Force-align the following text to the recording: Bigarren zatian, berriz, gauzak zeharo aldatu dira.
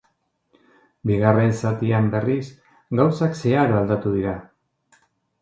Bigarren 1.09 1.53
zatian, 1.57 2.07
berriz, 2.15 2.47
gauzak 3.01 3.37
zeharo 3.45 3.79
aldatu 3.83 4.17
dira. 4.19 4.35